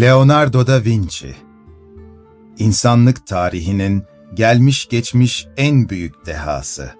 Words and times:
Leonardo 0.00 0.66
da 0.66 0.84
Vinci 0.84 1.36
İnsanlık 2.58 3.26
tarihinin 3.26 4.04
gelmiş 4.34 4.88
geçmiş 4.88 5.46
en 5.56 5.88
büyük 5.88 6.26
dehası. 6.26 6.92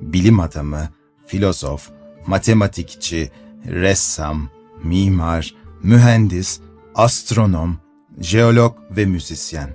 Bilim 0.00 0.40
adamı, 0.40 0.88
filozof, 1.26 1.90
matematikçi, 2.26 3.30
ressam, 3.66 4.50
mimar, 4.82 5.54
mühendis, 5.82 6.60
astronom, 6.94 7.78
jeolog 8.20 8.76
ve 8.90 9.04
müzisyen. 9.04 9.70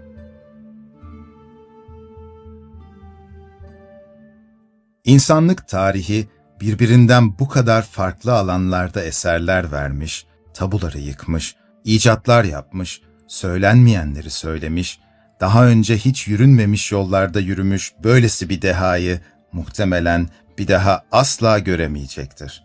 İnsanlık 5.03 5.67
tarihi 5.67 6.27
birbirinden 6.61 7.39
bu 7.39 7.47
kadar 7.47 7.81
farklı 7.81 8.33
alanlarda 8.33 9.03
eserler 9.03 9.71
vermiş, 9.71 10.25
tabuları 10.59 10.99
yıkmış, 10.99 11.55
icatlar 11.83 12.43
yapmış, 12.43 13.01
söylenmeyenleri 13.27 14.29
söylemiş, 14.29 14.99
daha 15.39 15.67
önce 15.67 15.97
hiç 15.97 16.27
yürünmemiş 16.27 16.91
yollarda 16.91 17.39
yürümüş 17.39 17.93
böylesi 18.03 18.49
bir 18.49 18.61
dehayı 18.61 19.19
muhtemelen 19.51 20.29
bir 20.57 20.67
daha 20.67 21.03
asla 21.11 21.59
göremeyecektir. 21.59 22.63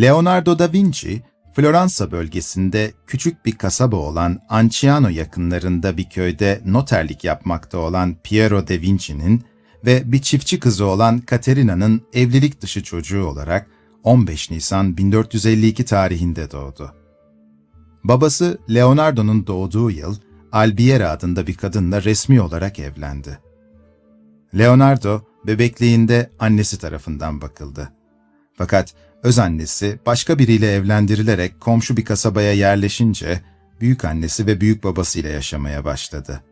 Leonardo 0.00 0.58
da 0.58 0.72
Vinci, 0.72 1.22
Floransa 1.54 2.10
bölgesinde 2.10 2.92
küçük 3.06 3.46
bir 3.46 3.52
kasaba 3.52 3.96
olan 3.96 4.40
Anciano 4.48 5.08
yakınlarında 5.08 5.96
bir 5.96 6.10
köyde 6.10 6.60
noterlik 6.64 7.24
yapmakta 7.24 7.78
olan 7.78 8.16
Piero 8.24 8.68
de 8.68 8.80
Vinci'nin 8.80 9.44
ve 9.86 10.12
bir 10.12 10.22
çiftçi 10.22 10.60
kızı 10.60 10.86
olan 10.86 11.22
Caterina'nın 11.30 12.02
evlilik 12.12 12.60
dışı 12.60 12.82
çocuğu 12.82 13.24
olarak 13.24 13.75
15 14.06 14.50
Nisan 14.50 14.96
1452 14.96 15.84
tarihinde 15.84 16.50
doğdu. 16.50 16.94
Babası 18.04 18.58
Leonardo'nun 18.70 19.46
doğduğu 19.46 19.90
yıl 19.90 20.16
Albiera 20.52 21.10
adında 21.10 21.46
bir 21.46 21.54
kadınla 21.54 22.04
resmi 22.04 22.40
olarak 22.40 22.78
evlendi. 22.78 23.38
Leonardo 24.58 25.20
bebekliğinde 25.46 26.30
annesi 26.38 26.78
tarafından 26.78 27.40
bakıldı. 27.40 27.92
Fakat 28.54 28.94
öz 29.22 29.38
annesi 29.38 29.98
başka 30.06 30.38
biriyle 30.38 30.74
evlendirilerek 30.74 31.60
komşu 31.60 31.96
bir 31.96 32.04
kasabaya 32.04 32.52
yerleşince 32.52 33.40
büyük 33.80 34.04
annesi 34.04 34.46
ve 34.46 34.60
büyük 34.60 34.84
babasıyla 34.84 35.30
yaşamaya 35.30 35.84
başladı. 35.84 36.42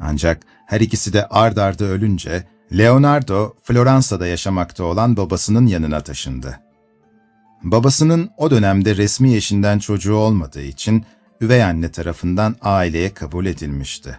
Ancak 0.00 0.42
her 0.66 0.80
ikisi 0.80 1.12
de 1.12 1.26
ard 1.26 1.56
arda 1.56 1.84
ölünce 1.84 2.44
Leonardo 2.72 3.54
Floransa'da 3.62 4.26
yaşamakta 4.26 4.84
olan 4.84 5.16
babasının 5.16 5.66
yanına 5.66 6.00
taşındı. 6.00 6.65
Babasının 7.62 8.30
o 8.36 8.50
dönemde 8.50 8.96
resmi 8.96 9.34
eşinden 9.34 9.78
çocuğu 9.78 10.14
olmadığı 10.14 10.62
için 10.62 11.04
üvey 11.40 11.64
anne 11.64 11.90
tarafından 11.90 12.56
aileye 12.62 13.14
kabul 13.14 13.46
edilmişti. 13.46 14.18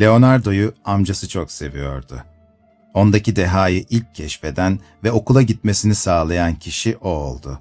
Leonardo'yu 0.00 0.74
amcası 0.84 1.28
çok 1.28 1.52
seviyordu. 1.52 2.24
Ondaki 2.94 3.36
dehayı 3.36 3.84
ilk 3.90 4.14
keşfeden 4.14 4.78
ve 5.04 5.12
okula 5.12 5.42
gitmesini 5.42 5.94
sağlayan 5.94 6.54
kişi 6.54 6.96
o 6.96 7.08
oldu. 7.08 7.58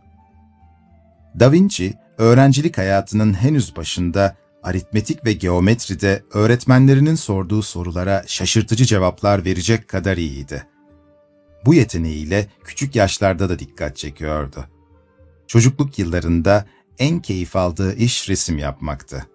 Da 1.39 1.51
Vinci, 1.51 1.93
öğrencilik 2.17 2.77
hayatının 2.77 3.33
henüz 3.33 3.75
başında 3.75 4.35
aritmetik 4.63 5.25
ve 5.25 5.33
geometride 5.33 6.23
öğretmenlerinin 6.33 7.15
sorduğu 7.15 7.61
sorulara 7.61 8.23
şaşırtıcı 8.27 8.85
cevaplar 8.85 9.45
verecek 9.45 9.87
kadar 9.87 10.17
iyiydi. 10.17 10.67
Bu 11.65 11.73
yeteneğiyle 11.73 12.47
küçük 12.63 12.95
yaşlarda 12.95 13.49
da 13.49 13.59
dikkat 13.59 13.97
çekiyordu. 13.97 14.65
Çocukluk 15.49 15.99
yıllarında 15.99 16.65
en 16.99 17.19
keyif 17.19 17.55
aldığı 17.55 17.95
iş 17.95 18.29
resim 18.29 18.57
yapmaktı. 18.57 19.25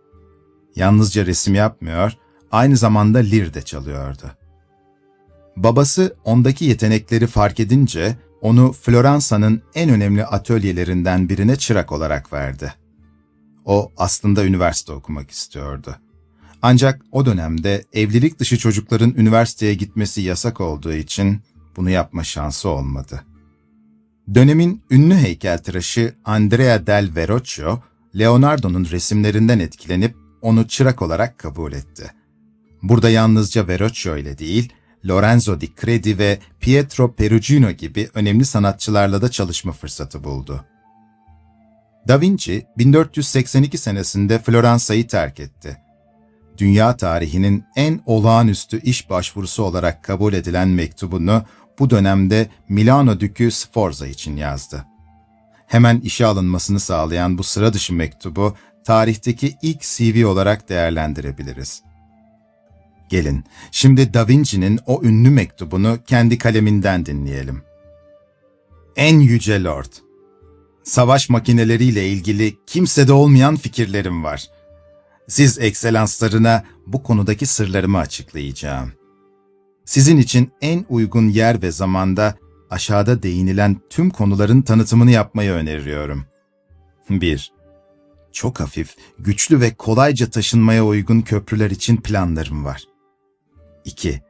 Yalnızca 0.77 1.27
resim 1.27 1.55
yapmıyor, 1.55 2.13
aynı 2.51 2.77
zamanda 2.77 3.19
lir 3.19 3.55
de 3.55 3.63
çalıyordu. 3.63 4.31
Babası 5.57 6.17
ondaki 6.25 6.65
yetenekleri 6.65 7.27
fark 7.27 7.61
edince 7.61 8.17
onu 8.41 8.73
Floransa'nın 8.73 9.63
en 9.75 9.91
önemli 9.91 10.25
atölyelerinden 10.25 11.29
birine 11.29 11.57
çırak 11.57 11.93
olarak 11.93 12.33
verdi. 12.33 12.75
O 13.65 13.93
aslında 13.97 14.45
üniversite 14.45 14.93
okumak 14.93 15.31
istiyordu. 15.31 15.97
Ancak 16.63 17.03
o 17.13 17.27
dönemde 17.27 17.85
evlilik 17.93 18.39
dışı 18.39 18.59
çocukların 18.59 19.15
üniversiteye 19.17 19.75
gitmesi 19.75 20.23
yasak 20.23 20.61
olduğu 20.61 20.93
için 20.93 21.41
bunu 21.77 21.91
yapma 21.91 22.25
şansı 22.25 22.69
olmadı. 22.69 23.25
Dönemin 24.35 24.83
ünlü 24.91 25.15
heykeltıraşı 25.15 26.15
Andrea 26.25 26.87
del 26.87 27.11
Verrocchio, 27.17 27.83
Leonardo'nun 28.19 28.85
resimlerinden 28.91 29.59
etkilenip 29.59 30.17
onu 30.43 30.69
çırak 30.69 31.03
olarak 31.03 31.39
kabul 31.39 31.73
etti. 31.73 32.11
Burada 32.83 33.11
yalnızca 33.11 33.69
Verrocchio 33.69 34.17
ile 34.17 34.39
değil, 34.39 34.73
Lorenzo 35.07 35.61
di 35.61 35.69
Credi 35.81 36.19
ve 36.19 36.39
Pietro 36.61 37.15
Perugino 37.15 37.71
gibi 37.71 38.09
önemli 38.15 38.45
sanatçılarla 38.45 39.23
da 39.23 39.31
çalışma 39.31 39.73
fırsatı 39.73 40.25
buldu. 40.25 40.65
Da 42.09 42.21
Vinci 42.21 42.67
1482 42.79 43.79
senesinde 43.79 44.39
Floransa'yı 44.39 45.09
terk 45.09 45.41
etti. 45.41 45.77
Dünya 46.59 46.97
tarihinin 46.97 47.65
en 47.77 48.01
olağanüstü 48.07 48.81
iş 48.81 49.11
başvurusu 49.11 49.63
olarak 49.63 50.05
kabul 50.05 50.33
edilen 50.33 50.69
mektubunu 50.69 51.43
bu 51.79 51.91
dönemde 51.91 52.49
Milano 52.69 53.21
Dükü 53.21 53.51
Sforza 53.51 54.07
için 54.07 54.37
yazdı. 54.37 54.85
Hemen 55.67 56.01
işe 56.01 56.27
alınmasını 56.27 56.81
sağlayan 56.81 57.39
bu 57.39 57.43
sıra 57.43 57.73
dışı 57.73 57.95
mektubu 57.95 58.55
tarihteki 58.85 59.55
ilk 59.63 59.81
CV 59.81 60.27
olarak 60.27 60.69
değerlendirebiliriz. 60.69 61.83
Gelin, 63.09 63.45
şimdi 63.71 64.15
Da 64.15 64.29
Vinci'nin 64.29 64.81
o 64.87 65.03
ünlü 65.03 65.31
mektubunu 65.31 65.99
kendi 66.07 66.39
kaleminden 66.39 67.07
dinleyelim. 67.07 67.63
En 68.97 69.19
Yüce 69.19 69.65
Lord, 69.65 69.93
Savaş 70.85 71.29
makineleriyle 71.29 72.09
ilgili 72.09 72.57
kimsede 72.67 73.13
olmayan 73.13 73.57
fikirlerim 73.57 74.25
var. 74.25 74.47
Siz 75.29 75.59
ekselanslarına 75.59 76.65
bu 76.87 77.03
konudaki 77.03 77.47
sırlarımı 77.47 77.99
açıklayacağım. 77.99 78.93
Sizin 79.85 80.19
için 80.19 80.53
en 80.61 80.85
uygun 80.89 81.29
yer 81.29 81.63
ve 81.63 81.71
zamanda 81.71 82.35
aşağıda 82.71 83.23
değinilen 83.23 83.81
tüm 83.91 84.11
konuların 84.11 84.63
tanıtımını 84.63 85.11
yapmayı 85.11 85.51
öneriyorum. 85.51 86.25
1. 87.11 87.53
Çok 88.33 88.61
hafif, 88.61 88.97
güçlü 89.19 89.61
ve 89.61 89.75
kolayca 89.75 90.31
taşınmaya 90.31 90.87
uygun 90.87 91.21
köprüler 91.21 91.71
için 91.71 91.97
planlarım 91.97 92.65
var. 92.65 92.85
2. 93.85 94.23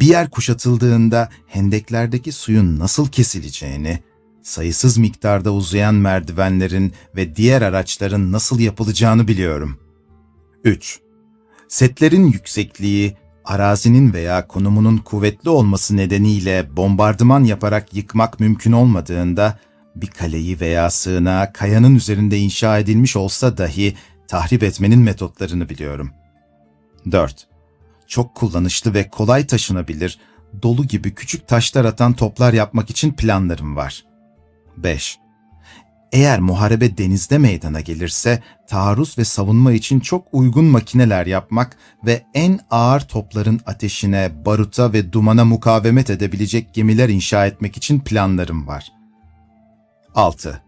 Bir 0.00 0.06
yer 0.06 0.30
kuşatıldığında 0.30 1.28
hendeklerdeki 1.46 2.32
suyun 2.32 2.78
nasıl 2.78 3.08
kesileceğini, 3.08 3.98
sayısız 4.42 4.98
miktarda 4.98 5.52
uzayan 5.52 5.94
merdivenlerin 5.94 6.92
ve 7.16 7.36
diğer 7.36 7.62
araçların 7.62 8.32
nasıl 8.32 8.60
yapılacağını 8.60 9.28
biliyorum. 9.28 9.78
3. 10.64 11.00
Setlerin 11.68 12.26
yüksekliği, 12.26 13.16
arazinin 13.44 14.12
veya 14.12 14.46
konumunun 14.46 14.96
kuvvetli 14.98 15.50
olması 15.50 15.96
nedeniyle 15.96 16.76
bombardıman 16.76 17.44
yaparak 17.44 17.94
yıkmak 17.94 18.40
mümkün 18.40 18.72
olmadığında, 18.72 19.58
bir 19.96 20.06
kaleyi 20.06 20.60
veya 20.60 20.90
sığınağı 20.90 21.52
kayanın 21.52 21.94
üzerinde 21.94 22.38
inşa 22.38 22.78
edilmiş 22.78 23.16
olsa 23.16 23.58
dahi 23.58 23.94
tahrip 24.28 24.62
etmenin 24.62 25.00
metotlarını 25.00 25.68
biliyorum. 25.68 26.10
4. 27.12 27.46
Çok 28.06 28.34
kullanışlı 28.34 28.94
ve 28.94 29.08
kolay 29.08 29.46
taşınabilir, 29.46 30.18
dolu 30.62 30.86
gibi 30.86 31.14
küçük 31.14 31.48
taşlar 31.48 31.84
atan 31.84 32.12
toplar 32.12 32.52
yapmak 32.52 32.90
için 32.90 33.12
planlarım 33.12 33.76
var. 33.76 34.04
5. 34.76 35.18
Eğer 36.14 36.40
muharebe 36.40 36.98
denizde 36.98 37.38
meydana 37.38 37.80
gelirse 37.80 38.42
taarruz 38.68 39.18
ve 39.18 39.24
savunma 39.24 39.72
için 39.72 40.00
çok 40.00 40.26
uygun 40.32 40.64
makineler 40.64 41.26
yapmak 41.26 41.76
ve 42.06 42.22
en 42.34 42.60
ağır 42.70 43.00
topların 43.00 43.60
ateşine, 43.66 44.32
baruta 44.46 44.92
ve 44.92 45.12
dumana 45.12 45.44
mukavemet 45.44 46.10
edebilecek 46.10 46.74
gemiler 46.74 47.08
inşa 47.08 47.46
etmek 47.46 47.76
için 47.76 48.00
planlarım 48.00 48.66
var. 48.66 48.92
6. 50.14 50.62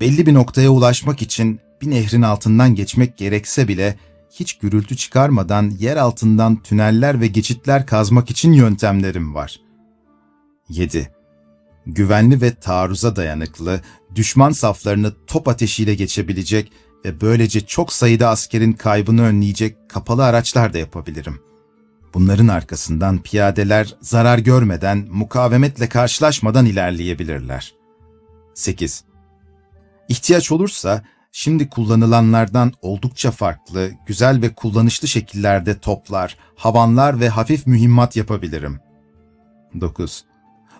Belli 0.00 0.26
bir 0.26 0.34
noktaya 0.34 0.70
ulaşmak 0.70 1.22
için 1.22 1.60
bir 1.82 1.90
nehrin 1.90 2.22
altından 2.22 2.74
geçmek 2.74 3.16
gerekse 3.16 3.68
bile 3.68 3.98
hiç 4.30 4.58
gürültü 4.58 4.96
çıkarmadan 4.96 5.70
yer 5.78 5.96
altından 5.96 6.56
tüneller 6.56 7.20
ve 7.20 7.26
geçitler 7.26 7.86
kazmak 7.86 8.30
için 8.30 8.52
yöntemlerim 8.52 9.34
var. 9.34 9.60
7 10.68 11.18
güvenli 11.88 12.40
ve 12.40 12.54
taarruza 12.54 13.16
dayanıklı, 13.16 13.80
düşman 14.14 14.50
saflarını 14.50 15.12
top 15.26 15.48
ateşiyle 15.48 15.94
geçebilecek 15.94 16.72
ve 17.04 17.20
böylece 17.20 17.60
çok 17.60 17.92
sayıda 17.92 18.28
askerin 18.28 18.72
kaybını 18.72 19.22
önleyecek 19.22 19.90
kapalı 19.90 20.24
araçlar 20.24 20.72
da 20.72 20.78
yapabilirim. 20.78 21.40
Bunların 22.14 22.48
arkasından 22.48 23.18
piyadeler 23.22 23.94
zarar 24.00 24.38
görmeden, 24.38 25.08
mukavemetle 25.10 25.88
karşılaşmadan 25.88 26.66
ilerleyebilirler. 26.66 27.74
8. 28.54 29.04
İhtiyaç 30.08 30.52
olursa 30.52 31.04
şimdi 31.32 31.68
kullanılanlardan 31.68 32.72
oldukça 32.82 33.30
farklı, 33.30 33.90
güzel 34.06 34.42
ve 34.42 34.54
kullanışlı 34.54 35.08
şekillerde 35.08 35.78
toplar, 35.78 36.36
havanlar 36.56 37.20
ve 37.20 37.28
hafif 37.28 37.66
mühimmat 37.66 38.16
yapabilirim. 38.16 38.80
9. 39.80 40.24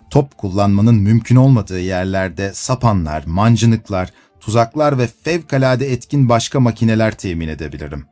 Top 0.09 0.37
kullanmanın 0.37 0.95
mümkün 0.95 1.35
olmadığı 1.35 1.79
yerlerde 1.79 2.53
sapanlar, 2.53 3.23
mancınıklar, 3.25 4.09
tuzaklar 4.39 4.97
ve 4.97 5.07
fevkalade 5.23 5.91
etkin 5.91 6.29
başka 6.29 6.59
makineler 6.59 7.11
temin 7.11 7.47
edebilirim. 7.47 8.05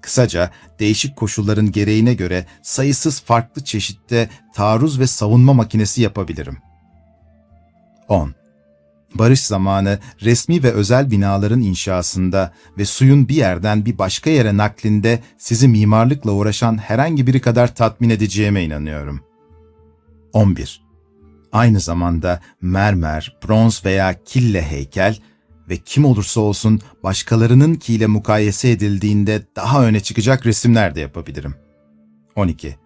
Kısaca 0.00 0.50
değişik 0.78 1.16
koşulların 1.16 1.72
gereğine 1.72 2.14
göre 2.14 2.46
sayısız 2.62 3.20
farklı 3.20 3.64
çeşitte 3.64 4.28
taarruz 4.54 5.00
ve 5.00 5.06
savunma 5.06 5.52
makinesi 5.52 6.02
yapabilirim. 6.02 6.58
10. 8.08 8.34
Barış 9.14 9.42
zamanı 9.42 9.98
resmi 10.22 10.62
ve 10.62 10.72
özel 10.72 11.10
binaların 11.10 11.60
inşasında 11.60 12.52
ve 12.78 12.84
suyun 12.84 13.28
bir 13.28 13.34
yerden 13.34 13.86
bir 13.86 13.98
başka 13.98 14.30
yere 14.30 14.56
naklinde 14.56 15.22
sizi 15.38 15.68
mimarlıkla 15.68 16.32
uğraşan 16.32 16.78
herhangi 16.78 17.26
biri 17.26 17.40
kadar 17.40 17.74
tatmin 17.74 18.10
edeceğime 18.10 18.64
inanıyorum. 18.64 19.20
11. 20.32 20.83
Aynı 21.54 21.80
zamanda 21.80 22.40
mermer, 22.60 23.36
bronz 23.48 23.84
veya 23.84 24.24
kille 24.24 24.62
heykel 24.62 25.18
ve 25.68 25.76
kim 25.76 26.04
olursa 26.04 26.40
olsun 26.40 26.80
başkalarının 27.02 27.74
kiyle 27.74 28.06
mukayese 28.06 28.70
edildiğinde 28.70 29.42
daha 29.56 29.84
öne 29.84 30.00
çıkacak 30.00 30.46
resimler 30.46 30.94
de 30.94 31.00
yapabilirim. 31.00 31.54
12. 32.36 32.76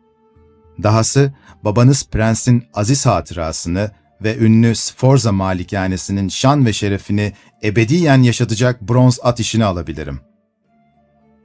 Dahası 0.83 1.33
babanız 1.65 2.09
prensin 2.11 2.65
aziz 2.75 3.07
hatırasını 3.07 3.91
ve 4.23 4.39
ünlü 4.39 4.75
Sforza 4.75 5.33
malikanesinin 5.33 6.29
şan 6.29 6.67
ve 6.67 6.73
şerefini 6.73 7.33
ebediyen 7.65 8.23
yaşatacak 8.23 8.83
bronz 8.83 9.19
at 9.23 9.41
işini 9.41 9.65
alabilirim. 9.65 10.21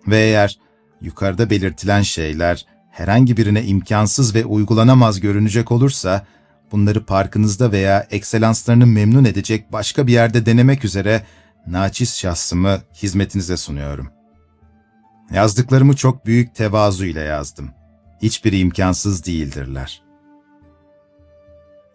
Ve 0.07 0.17
eğer 0.17 0.59
yukarıda 1.01 1.49
belirtilen 1.49 2.01
şeyler 2.01 2.65
herhangi 2.91 3.37
birine 3.37 3.63
imkansız 3.63 4.35
ve 4.35 4.45
uygulanamaz 4.45 5.19
görünecek 5.19 5.71
olursa, 5.71 6.25
bunları 6.73 7.05
parkınızda 7.05 7.71
veya 7.71 8.07
ekselanslarını 8.11 8.85
memnun 8.85 9.25
edecek 9.25 9.71
başka 9.71 10.07
bir 10.07 10.13
yerde 10.13 10.45
denemek 10.45 10.85
üzere 10.85 11.23
naçiz 11.67 12.17
şahsımı 12.17 12.81
hizmetinize 12.93 13.57
sunuyorum. 13.57 14.09
Yazdıklarımı 15.33 15.95
çok 15.95 16.25
büyük 16.25 16.55
tevazu 16.55 17.05
ile 17.05 17.19
yazdım. 17.19 17.71
Hiçbiri 18.21 18.59
imkansız 18.59 19.25
değildirler. 19.25 20.03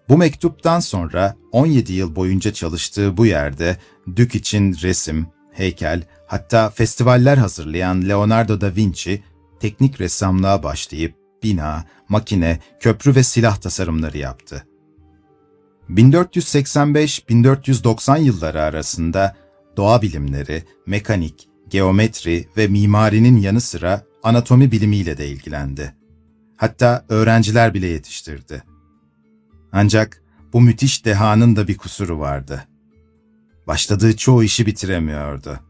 Bu 0.08 0.19
mektuptan 0.19 0.80
sonra 0.80 1.36
17 1.52 1.92
yıl 1.92 2.16
boyunca 2.16 2.52
çalıştığı 2.52 3.16
bu 3.16 3.26
yerde 3.26 3.76
Dük 4.16 4.34
için 4.34 4.76
resim, 4.82 5.26
heykel, 5.52 6.02
hatta 6.26 6.70
festivaller 6.70 7.36
hazırlayan 7.36 8.08
Leonardo 8.08 8.60
da 8.60 8.76
Vinci, 8.76 9.22
teknik 9.60 10.00
ressamlığa 10.00 10.62
başlayıp 10.62 11.17
bina, 11.43 11.85
makine, 12.08 12.58
köprü 12.81 13.14
ve 13.14 13.23
silah 13.23 13.56
tasarımları 13.56 14.19
yaptı. 14.19 14.67
1485-1490 15.90 18.20
yılları 18.20 18.62
arasında 18.62 19.37
doğa 19.76 20.02
bilimleri, 20.02 20.64
mekanik, 20.87 21.49
geometri 21.69 22.49
ve 22.56 22.67
mimarinin 22.67 23.37
yanı 23.37 23.61
sıra 23.61 24.02
anatomi 24.23 24.73
bilimiyle 24.73 25.19
de 25.19 25.29
ilgilendi. 25.29 25.94
Hatta 26.56 27.05
öğrenciler 27.08 27.75
bile 27.75 27.87
yetiştirdi. 27.87 28.62
Ancak 29.73 30.23
bu 30.52 30.61
müthiş 30.61 31.05
dehanın 31.05 31.56
da 31.56 31.69
bir 31.69 31.76
kusuru 31.76 32.19
vardı. 32.19 32.64
Başladığı 33.67 34.17
çoğu 34.17 34.44
işi 34.44 34.67
bitiremiyordu. 34.67 35.61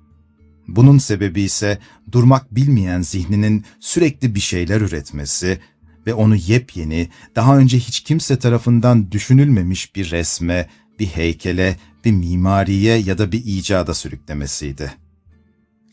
Bunun 0.69 0.99
sebebi 0.99 1.43
ise 1.43 1.79
durmak 2.13 2.55
bilmeyen 2.55 3.03
zihninin 3.03 3.65
sürekli 3.81 4.35
bir 4.35 4.41
şeyler 4.41 4.81
üretmesi 4.81 5.59
ve 6.07 6.15
onu 6.15 6.37
yepyeni, 6.37 7.09
daha 7.37 7.59
önce 7.59 7.79
hiç 7.79 8.01
kimse 8.01 8.39
tarafından 8.39 9.13
düşünülmemiş 9.13 9.95
bir 9.95 10.11
resme, 10.11 10.69
bir 10.99 11.07
heykele, 11.07 11.77
bir 12.05 12.13
mimariye 12.13 12.97
ya 12.97 13.19
da 13.19 13.33
bir 13.33 13.45
icada 13.45 13.95
sürüklemesiydi. 13.95 14.93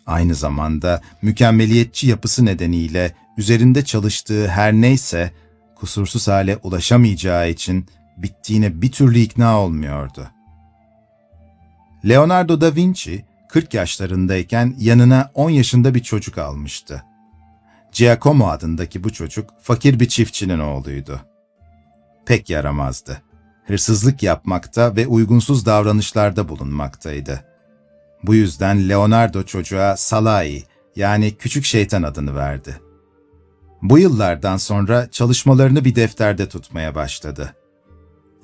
Aynı 0.06 0.36
zamanda 0.36 1.02
mükemmeliyetçi 1.22 2.08
yapısı 2.08 2.46
nedeniyle 2.46 3.16
üzerinde 3.38 3.86
çalıştığı 3.86 4.48
her 4.48 4.74
neyse 4.74 5.32
kusursuz 5.76 6.28
hale 6.28 6.58
ulaşamayacağı 6.58 7.50
için 7.50 7.86
bittiğine 8.18 8.82
bir 8.82 8.92
türlü 8.92 9.20
ikna 9.20 9.60
olmuyordu. 9.60 10.28
Leonardo 12.06 12.62
da 12.62 12.76
Vinci 12.76 13.26
40 13.56 13.74
yaşlarındayken 13.74 14.76
yanına 14.80 15.32
10 15.34 15.50
yaşında 15.50 15.96
bir 15.96 16.04
çocuk 16.04 16.38
almıştı. 16.38 17.04
Giacomo 17.92 18.48
adındaki 18.48 19.04
bu 19.04 19.14
çocuk 19.14 19.50
fakir 19.62 20.00
bir 20.00 20.08
çiftçinin 20.08 20.60
oğluydu. 20.60 21.22
Pek 22.26 22.50
yaramazdı. 22.50 23.22
Hırsızlık 23.68 24.24
yapmakta 24.24 24.96
ve 24.96 25.08
uygunsuz 25.08 25.66
davranışlarda 25.66 26.50
bulunmaktaydı. 26.50 27.46
Bu 28.24 28.36
yüzden 28.36 28.90
Leonardo 28.90 29.44
çocuğa 29.44 29.98
Salai 29.98 30.64
yani 30.96 31.38
küçük 31.38 31.66
şeytan 31.66 32.04
adını 32.04 32.36
verdi. 32.36 32.80
Bu 33.82 34.00
yıllardan 34.00 34.58
sonra 34.58 35.12
çalışmalarını 35.12 35.86
bir 35.86 35.96
defterde 35.96 36.50
tutmaya 36.50 36.96
başladı. 36.96 37.56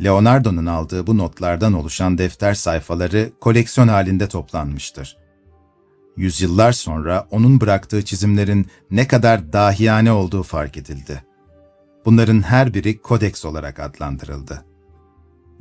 Leonardo'nun 0.04 0.66
aldığı 0.66 1.08
bu 1.08 1.18
notlardan 1.18 1.74
oluşan 1.74 2.18
defter 2.18 2.54
sayfaları 2.54 3.32
koleksiyon 3.40 3.88
halinde 3.88 4.28
toplanmıştır. 4.28 5.18
Yüzyıllar 6.18 6.72
sonra 6.72 7.28
onun 7.32 7.62
bıraktığı 7.62 8.06
çizimlerin 8.06 8.68
ne 8.92 9.08
kadar 9.08 9.54
dahiyane 9.54 10.12
olduğu 10.12 10.44
fark 10.44 10.78
edildi. 10.78 11.24
Bunların 12.06 12.42
her 12.42 12.74
biri 12.74 13.02
kodeks 13.02 13.46
olarak 13.46 13.80
adlandırıldı. 13.80 14.66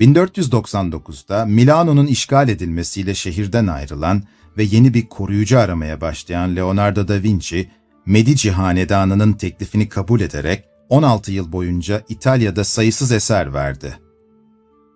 1499'da 0.01 1.45
Milano'nun 1.45 2.07
işgal 2.07 2.49
edilmesiyle 2.49 3.15
şehirden 3.15 3.67
ayrılan 3.67 4.23
ve 4.57 4.63
yeni 4.63 4.95
bir 4.95 5.09
koruyucu 5.09 5.59
aramaya 5.59 6.01
başlayan 6.01 6.57
Leonardo 6.57 7.09
da 7.09 7.23
Vinci, 7.23 7.71
Medici 8.07 8.51
Hanedanı'nın 8.51 9.33
teklifini 9.33 9.89
kabul 9.89 10.21
ederek 10.21 10.65
16 10.89 11.33
yıl 11.33 11.53
boyunca 11.53 12.03
İtalya'da 12.09 12.65
sayısız 12.65 13.13
eser 13.13 13.55
verdi. 13.55 13.99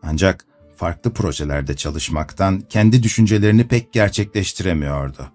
Ancak 0.07 0.47
farklı 0.77 1.13
projelerde 1.13 1.77
çalışmaktan 1.77 2.61
kendi 2.61 3.03
düşüncelerini 3.03 3.69
pek 3.69 3.93
gerçekleştiremiyordu. 3.93 5.33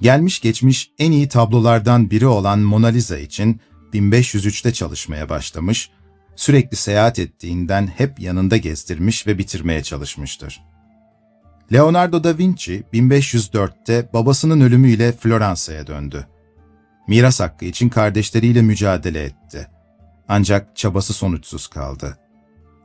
Gelmiş 0.00 0.40
geçmiş 0.40 0.90
en 0.98 1.12
iyi 1.12 1.28
tablolardan 1.28 2.10
biri 2.10 2.26
olan 2.26 2.58
Mona 2.58 2.86
Lisa 2.86 3.18
için 3.18 3.60
1503'te 3.92 4.72
çalışmaya 4.72 5.28
başlamış, 5.28 5.90
sürekli 6.36 6.76
seyahat 6.76 7.18
ettiğinden 7.18 7.86
hep 7.86 8.20
yanında 8.20 8.56
gezdirmiş 8.56 9.26
ve 9.26 9.38
bitirmeye 9.38 9.82
çalışmıştır. 9.82 10.62
Leonardo 11.72 12.24
da 12.24 12.38
Vinci 12.38 12.84
1504'te 12.92 14.08
babasının 14.12 14.60
ölümüyle 14.60 15.12
Floransa'ya 15.12 15.86
döndü. 15.86 16.26
Miras 17.08 17.40
hakkı 17.40 17.64
için 17.64 17.88
kardeşleriyle 17.88 18.62
mücadele 18.62 19.24
etti. 19.24 19.68
Ancak 20.28 20.76
çabası 20.76 21.12
sonuçsuz 21.12 21.66
kaldı. 21.66 22.18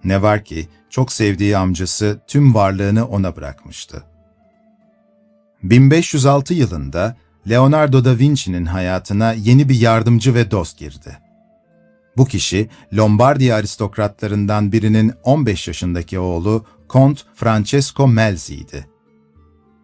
Ne 0.04 0.22
var 0.22 0.44
ki 0.44 0.68
çok 0.90 1.12
sevdiği 1.12 1.58
amcası 1.58 2.20
tüm 2.28 2.56
varlığını 2.56 3.08
ona 3.08 3.36
bırakmıştı. 3.36 4.04
1506 5.64 6.54
yılında 6.54 7.18
Leonardo 7.50 8.06
da 8.06 8.20
Vinci'nin 8.20 8.66
hayatına 8.66 9.34
yeni 9.34 9.70
bir 9.70 9.80
yardımcı 9.80 10.36
ve 10.36 10.52
dost 10.52 10.78
girdi. 10.78 11.18
Bu 12.18 12.26
kişi 12.26 12.70
Lombardiya 12.94 13.56
aristokratlarından 13.56 14.72
birinin 14.72 15.14
15 15.24 15.68
yaşındaki 15.68 16.20
oğlu 16.20 16.66
Kont 16.88 17.26
Francesco 17.36 18.08
Melzi'ydi. 18.08 18.88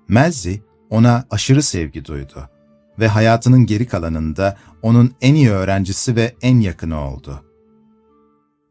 Melzi 0.07 0.61
ona 0.89 1.25
aşırı 1.29 1.63
sevgi 1.63 2.05
duydu 2.05 2.49
ve 2.99 3.07
hayatının 3.07 3.65
geri 3.65 3.87
kalanında 3.87 4.57
onun 4.81 5.13
en 5.21 5.35
iyi 5.35 5.51
öğrencisi 5.51 6.15
ve 6.15 6.35
en 6.41 6.59
yakını 6.59 6.99
oldu. 6.99 7.43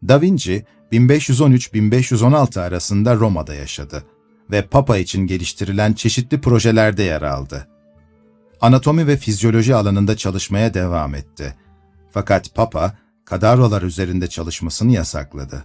Da 0.08 0.20
Vinci 0.20 0.64
1513-1516 0.92 2.60
arasında 2.60 3.14
Roma'da 3.14 3.54
yaşadı 3.54 4.04
ve 4.50 4.62
Papa 4.62 4.96
için 4.96 5.26
geliştirilen 5.26 5.92
çeşitli 5.92 6.40
projelerde 6.40 7.02
yer 7.02 7.22
aldı. 7.22 7.68
Anatomi 8.60 9.06
ve 9.06 9.16
fizyoloji 9.16 9.74
alanında 9.74 10.16
çalışmaya 10.16 10.74
devam 10.74 11.14
etti. 11.14 11.54
Fakat 12.10 12.54
Papa, 12.54 12.92
kadavralar 13.24 13.82
üzerinde 13.82 14.26
çalışmasını 14.26 14.92
yasakladı. 14.92 15.64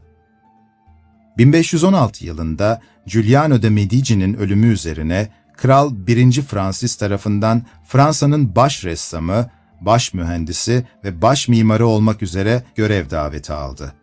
1516 1.37 2.25
yılında 2.25 2.81
Giuliano 3.05 3.61
de 3.61 3.69
Medici'nin 3.69 4.33
ölümü 4.33 4.67
üzerine 4.67 5.29
Kral 5.57 5.91
1. 6.07 6.41
Francis 6.41 6.95
tarafından 6.95 7.65
Fransa'nın 7.87 8.55
baş 8.55 8.83
ressamı, 8.83 9.49
baş 9.81 10.13
mühendisi 10.13 10.87
ve 11.03 11.21
baş 11.21 11.47
mimarı 11.47 11.87
olmak 11.87 12.21
üzere 12.21 12.63
görev 12.75 13.09
daveti 13.09 13.53
aldı. 13.53 13.93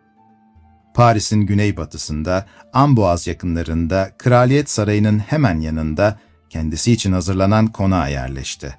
Paris'in 0.94 1.40
güneybatısında, 1.40 2.46
Amboaz 2.72 3.26
yakınlarında, 3.26 4.10
Kraliyet 4.18 4.70
Sarayı'nın 4.70 5.18
hemen 5.18 5.60
yanında 5.60 6.18
kendisi 6.50 6.92
için 6.92 7.12
hazırlanan 7.12 7.66
konağa 7.66 8.08
yerleşti. 8.08 8.74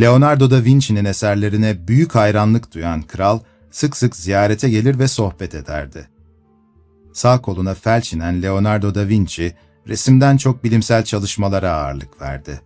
Leonardo 0.00 0.50
da 0.50 0.64
Vinci'nin 0.64 1.04
eserlerine 1.04 1.88
büyük 1.88 2.14
hayranlık 2.14 2.74
duyan 2.74 3.02
kral, 3.02 3.40
sık 3.70 3.96
sık 3.96 4.16
ziyarete 4.16 4.70
gelir 4.70 4.98
ve 4.98 5.08
sohbet 5.08 5.54
ederdi. 5.54 6.08
Sağ 7.12 7.42
koluna 7.42 7.74
felç 7.74 8.12
inen 8.12 8.42
Leonardo 8.42 8.94
da 8.94 9.08
Vinci, 9.08 9.54
resimden 9.88 10.36
çok 10.36 10.64
bilimsel 10.64 11.04
çalışmalara 11.04 11.72
ağırlık 11.72 12.20
verdi. 12.20 12.60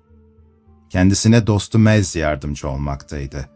Kendisine 0.90 1.46
dostu 1.46 1.78
Mez 1.78 2.16
yardımcı 2.16 2.68
olmaktaydı. 2.68 3.48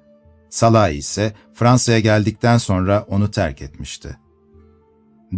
Salah 0.50 0.88
ise 0.90 1.32
Fransa'ya 1.54 2.00
geldikten 2.00 2.58
sonra 2.58 3.04
onu 3.08 3.30
terk 3.30 3.62
etmişti. 3.62 4.16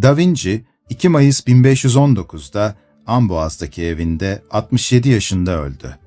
Da 0.02 0.16
Vinci, 0.16 0.64
2 0.88 1.08
Mayıs 1.08 1.40
1519'da 1.40 2.74
Amboaz'daki 3.06 3.84
evinde 3.84 4.42
67 4.50 5.08
yaşında 5.08 5.62
öldü. 5.62 5.98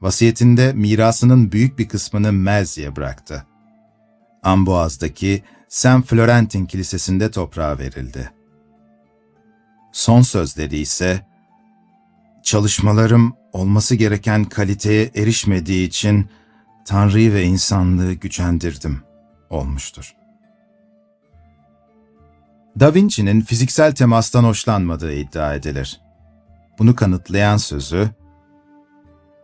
Vasiyetinde 0.00 0.72
mirasının 0.72 1.52
büyük 1.52 1.78
bir 1.78 1.88
kısmını 1.88 2.32
Melzi'ye 2.32 2.96
bıraktı. 2.96 3.46
Amboaz'daki 4.42 5.42
Saint 5.68 6.06
Florentin 6.06 6.66
Kilisesi'nde 6.66 7.30
toprağa 7.30 7.78
verildi. 7.78 8.30
Son 9.92 10.22
sözleri 10.22 10.78
ise, 10.78 11.28
Çalışmalarım 12.48 13.36
olması 13.52 13.94
gereken 13.94 14.44
kaliteye 14.44 15.10
erişmediği 15.14 15.88
için 15.88 16.28
Tanrı'yı 16.84 17.34
ve 17.34 17.44
insanlığı 17.44 18.12
gücendirdim 18.12 19.02
olmuştur. 19.50 20.17
Da 22.80 22.94
Vinci'nin 22.94 23.40
fiziksel 23.40 23.94
temastan 23.94 24.44
hoşlanmadığı 24.44 25.12
iddia 25.12 25.54
edilir. 25.54 26.00
Bunu 26.78 26.96
kanıtlayan 26.96 27.56
sözü, 27.56 28.10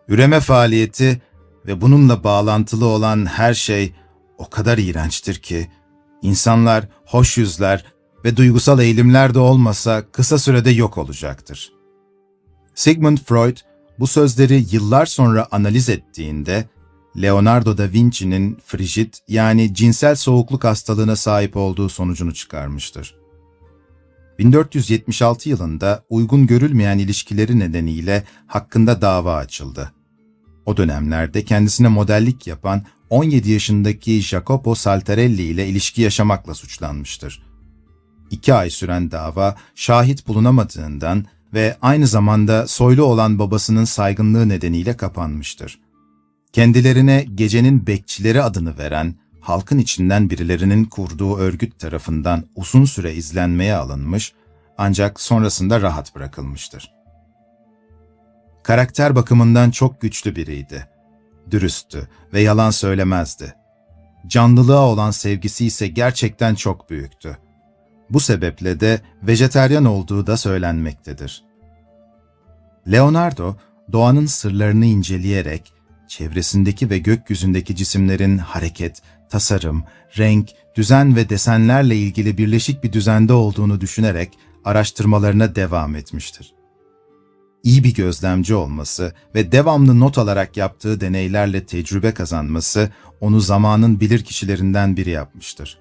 Üreme 0.08 0.40
faaliyeti 0.40 1.22
ve 1.66 1.80
bununla 1.80 2.24
bağlantılı 2.24 2.86
olan 2.86 3.26
her 3.26 3.54
şey 3.54 3.94
o 4.38 4.50
kadar 4.50 4.78
iğrençtir 4.78 5.34
ki, 5.34 5.70
insanlar, 6.22 6.88
hoş 7.06 7.38
yüzler 7.38 7.84
ve 8.24 8.36
duygusal 8.36 8.80
eğilimler 8.80 9.34
de 9.34 9.38
olmasa 9.38 10.02
kısa 10.12 10.38
sürede 10.38 10.70
yok 10.70 10.98
olacaktır. 10.98 11.72
Sigmund 12.74 13.18
Freud 13.18 13.56
bu 13.98 14.06
sözleri 14.06 14.64
yıllar 14.70 15.06
sonra 15.06 15.48
analiz 15.50 15.88
ettiğinde, 15.88 16.64
Leonardo 17.22 17.78
da 17.78 17.92
Vinci'nin 17.92 18.58
frigid 18.66 19.14
yani 19.28 19.74
cinsel 19.74 20.16
soğukluk 20.16 20.64
hastalığına 20.64 21.16
sahip 21.16 21.56
olduğu 21.56 21.88
sonucunu 21.88 22.34
çıkarmıştır. 22.34 23.23
1476 24.38 25.48
yılında 25.48 26.04
uygun 26.08 26.46
görülmeyen 26.46 26.98
ilişkileri 26.98 27.58
nedeniyle 27.58 28.24
hakkında 28.46 29.02
dava 29.02 29.36
açıldı. 29.36 29.92
O 30.66 30.76
dönemlerde 30.76 31.44
kendisine 31.44 31.88
modellik 31.88 32.46
yapan 32.46 32.82
17 33.10 33.50
yaşındaki 33.50 34.20
Jacopo 34.20 34.74
Saltarelli 34.74 35.42
ile 35.42 35.68
ilişki 35.68 36.02
yaşamakla 36.02 36.54
suçlanmıştır. 36.54 37.42
İki 38.30 38.54
ay 38.54 38.70
süren 38.70 39.10
dava 39.10 39.56
şahit 39.74 40.28
bulunamadığından 40.28 41.24
ve 41.54 41.76
aynı 41.82 42.06
zamanda 42.06 42.66
soylu 42.66 43.04
olan 43.04 43.38
babasının 43.38 43.84
saygınlığı 43.84 44.48
nedeniyle 44.48 44.96
kapanmıştır. 44.96 45.80
Kendilerine 46.52 47.26
gecenin 47.34 47.86
bekçileri 47.86 48.42
adını 48.42 48.78
veren, 48.78 49.14
halkın 49.44 49.78
içinden 49.78 50.30
birilerinin 50.30 50.84
kurduğu 50.84 51.36
örgüt 51.36 51.78
tarafından 51.78 52.44
uzun 52.56 52.84
süre 52.84 53.14
izlenmeye 53.14 53.74
alınmış 53.74 54.32
ancak 54.78 55.20
sonrasında 55.20 55.80
rahat 55.80 56.14
bırakılmıştır. 56.14 56.94
Karakter 58.62 59.16
bakımından 59.16 59.70
çok 59.70 60.00
güçlü 60.00 60.36
biriydi. 60.36 60.88
Dürüsttü 61.50 62.08
ve 62.32 62.40
yalan 62.40 62.70
söylemezdi. 62.70 63.54
Canlılığa 64.26 64.86
olan 64.86 65.10
sevgisi 65.10 65.66
ise 65.66 65.86
gerçekten 65.86 66.54
çok 66.54 66.90
büyüktü. 66.90 67.38
Bu 68.10 68.20
sebeple 68.20 68.80
de 68.80 69.00
vejeteryan 69.22 69.84
olduğu 69.84 70.26
da 70.26 70.36
söylenmektedir. 70.36 71.44
Leonardo, 72.92 73.56
doğanın 73.92 74.26
sırlarını 74.26 74.84
inceleyerek, 74.84 75.72
çevresindeki 76.08 76.90
ve 76.90 76.98
gökyüzündeki 76.98 77.76
cisimlerin 77.76 78.38
hareket, 78.38 79.02
tasarım, 79.30 79.84
renk, 80.18 80.50
düzen 80.74 81.16
ve 81.16 81.28
desenlerle 81.28 81.96
ilgili 81.96 82.38
birleşik 82.38 82.84
bir 82.84 82.92
düzende 82.92 83.32
olduğunu 83.32 83.80
düşünerek 83.80 84.38
araştırmalarına 84.64 85.54
devam 85.54 85.96
etmiştir. 85.96 86.54
İyi 87.62 87.84
bir 87.84 87.94
gözlemci 87.94 88.54
olması 88.54 89.14
ve 89.34 89.52
devamlı 89.52 90.00
not 90.00 90.18
alarak 90.18 90.56
yaptığı 90.56 91.00
deneylerle 91.00 91.66
tecrübe 91.66 92.14
kazanması 92.14 92.90
onu 93.20 93.40
zamanın 93.40 94.00
bilir 94.00 94.24
kişilerinden 94.24 94.96
biri 94.96 95.10
yapmıştır. 95.10 95.78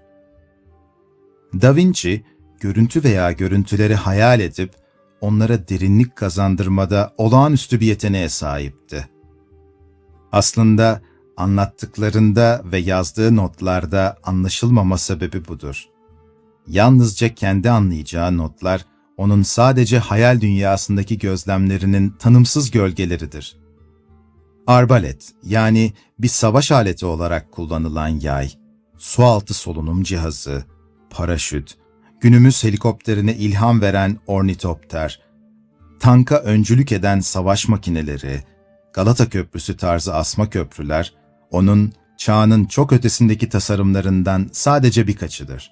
Da 1.53 1.75
Vinci, 1.75 2.23
görüntü 2.59 3.03
veya 3.03 3.31
görüntüleri 3.31 3.95
hayal 3.95 4.39
edip 4.39 4.73
onlara 5.21 5.67
derinlik 5.67 6.15
kazandırmada 6.15 7.13
olağanüstü 7.17 7.79
bir 7.79 7.85
yeteneğe 7.85 8.29
sahipti. 8.29 9.09
Aslında 10.31 11.01
anlattıklarında 11.37 12.61
ve 12.65 12.77
yazdığı 12.77 13.35
notlarda 13.35 14.17
anlaşılmama 14.23 14.97
sebebi 14.97 15.47
budur. 15.47 15.85
Yalnızca 16.67 17.35
kendi 17.35 17.69
anlayacağı 17.69 18.37
notlar, 18.37 18.85
onun 19.17 19.43
sadece 19.43 19.99
hayal 19.99 20.41
dünyasındaki 20.41 21.17
gözlemlerinin 21.17 22.09
tanımsız 22.09 22.71
gölgeleridir. 22.71 23.57
Arbalet, 24.67 25.31
yani 25.43 25.93
bir 26.19 26.27
savaş 26.27 26.71
aleti 26.71 27.05
olarak 27.05 27.51
kullanılan 27.51 28.07
yay, 28.07 28.51
sualtı 28.97 29.53
solunum 29.53 30.03
cihazı, 30.03 30.63
paraşüt, 31.09 31.77
günümüz 32.21 32.63
helikopterine 32.63 33.35
ilham 33.35 33.81
veren 33.81 34.17
ornitopter, 34.27 35.21
tanka 35.99 36.37
öncülük 36.37 36.91
eden 36.91 37.19
savaş 37.19 37.67
makineleri, 37.67 38.43
Galata 38.93 39.29
Köprüsü 39.29 39.77
tarzı 39.77 40.15
asma 40.15 40.49
köprüler, 40.49 41.13
onun 41.53 41.93
çağının 42.17 42.65
çok 42.65 42.93
ötesindeki 42.93 43.49
tasarımlarından 43.49 44.49
sadece 44.51 45.07
birkaçıdır. 45.07 45.71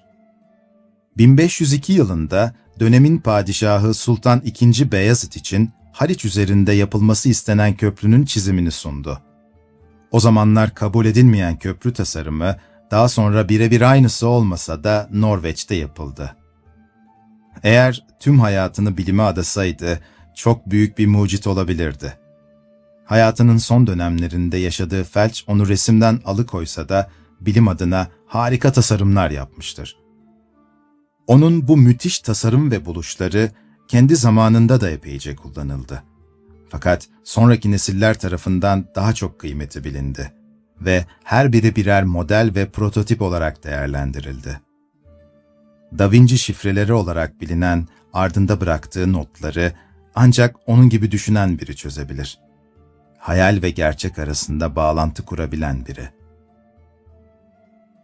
1502 1.18 1.92
yılında 1.92 2.54
dönemin 2.80 3.18
padişahı 3.18 3.94
Sultan 3.94 4.42
II. 4.44 4.92
Beyazıt 4.92 5.36
için 5.36 5.70
Haliç 5.92 6.24
üzerinde 6.24 6.72
yapılması 6.72 7.28
istenen 7.28 7.76
köprünün 7.76 8.24
çizimini 8.24 8.70
sundu. 8.70 9.18
O 10.10 10.20
zamanlar 10.20 10.74
kabul 10.74 11.06
edilmeyen 11.06 11.58
köprü 11.58 11.92
tasarımı 11.92 12.56
daha 12.90 13.08
sonra 13.08 13.48
birebir 13.48 13.80
aynısı 13.80 14.28
olmasa 14.28 14.84
da 14.84 15.08
Norveç'te 15.12 15.74
yapıldı. 15.74 16.36
Eğer 17.62 18.06
tüm 18.20 18.40
hayatını 18.40 18.96
bilime 18.96 19.22
adasaydı 19.22 20.00
çok 20.34 20.70
büyük 20.70 20.98
bir 20.98 21.06
mucit 21.06 21.46
olabilirdi. 21.46 22.21
Hayatının 23.12 23.56
son 23.56 23.86
dönemlerinde 23.86 24.56
yaşadığı 24.56 25.04
felç 25.04 25.44
onu 25.46 25.68
resimden 25.68 26.20
alıkoysa 26.24 26.88
da 26.88 27.10
bilim 27.40 27.68
adına 27.68 28.08
harika 28.26 28.72
tasarımlar 28.72 29.30
yapmıştır. 29.30 29.96
Onun 31.26 31.68
bu 31.68 31.76
müthiş 31.76 32.18
tasarım 32.18 32.70
ve 32.70 32.84
buluşları 32.84 33.50
kendi 33.88 34.16
zamanında 34.16 34.80
da 34.80 34.90
epeyce 34.90 35.36
kullanıldı. 35.36 36.02
Fakat 36.68 37.08
sonraki 37.24 37.70
nesiller 37.70 38.18
tarafından 38.18 38.84
daha 38.94 39.12
çok 39.12 39.38
kıymeti 39.38 39.84
bilindi 39.84 40.32
ve 40.80 41.06
her 41.24 41.52
biri 41.52 41.76
birer 41.76 42.04
model 42.04 42.52
ve 42.54 42.70
prototip 42.70 43.22
olarak 43.22 43.64
değerlendirildi. 43.64 44.60
Da 45.98 46.10
Vinci 46.12 46.38
şifreleri 46.38 46.92
olarak 46.92 47.40
bilinen 47.40 47.88
ardında 48.12 48.60
bıraktığı 48.60 49.12
notları 49.12 49.72
ancak 50.14 50.56
onun 50.66 50.88
gibi 50.88 51.10
düşünen 51.10 51.58
biri 51.58 51.76
çözebilir. 51.76 52.38
Hayal 53.22 53.58
ve 53.62 53.70
gerçek 53.70 54.18
arasında 54.18 54.76
bağlantı 54.76 55.24
kurabilen 55.24 55.86
biri. 55.86 56.08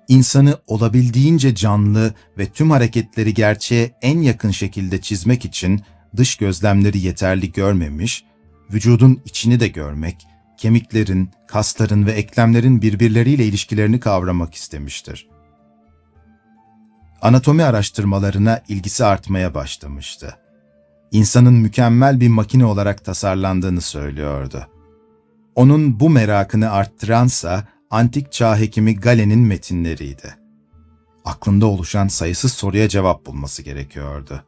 İnsanı 0.08 0.58
olabildiğince 0.66 1.54
canlı 1.54 2.14
ve 2.38 2.46
tüm 2.46 2.70
hareketleri 2.70 3.34
gerçeğe 3.34 3.94
en 4.02 4.18
yakın 4.20 4.50
şekilde 4.50 5.00
çizmek 5.00 5.44
için 5.44 5.82
dış 6.16 6.36
gözlemleri 6.36 6.98
yeterli 6.98 7.52
görmemiş, 7.52 8.24
vücudun 8.72 9.22
içini 9.24 9.60
de 9.60 9.68
görmek, 9.68 10.26
kemiklerin, 10.56 11.30
kasların 11.46 12.06
ve 12.06 12.12
eklemlerin 12.12 12.82
birbirleriyle 12.82 13.44
ilişkilerini 13.44 14.00
kavramak 14.00 14.54
istemiştir 14.54 15.28
anatomi 17.22 17.64
araştırmalarına 17.64 18.62
ilgisi 18.68 19.04
artmaya 19.04 19.54
başlamıştı. 19.54 20.36
İnsanın 21.10 21.54
mükemmel 21.54 22.20
bir 22.20 22.28
makine 22.28 22.64
olarak 22.64 23.04
tasarlandığını 23.04 23.80
söylüyordu. 23.80 24.66
Onun 25.58 26.00
bu 26.00 26.10
merakını 26.10 26.70
arttıransa 26.70 27.64
antik 27.90 28.32
çağ 28.32 28.58
hekimi 28.58 28.96
Galen'in 28.96 29.38
metinleriydi. 29.38 30.34
aklında 31.24 31.66
oluşan 31.66 32.08
sayısız 32.08 32.52
soruya 32.52 32.88
cevap 32.88 33.26
bulması 33.26 33.62
gerekiyordu. 33.62 34.44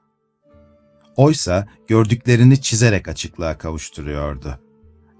Oysa 1.16 1.66
gördüklerini 1.88 2.60
çizerek 2.60 3.08
açıklığa 3.08 3.58
kavuşturuyordu. 3.58 4.58